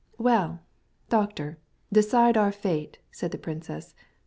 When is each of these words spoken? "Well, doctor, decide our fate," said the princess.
"Well, 0.17 0.61
doctor, 1.09 1.59
decide 1.93 2.35
our 2.35 2.51
fate," 2.51 2.97
said 3.11 3.29
the 3.29 3.37
princess. 3.37 3.93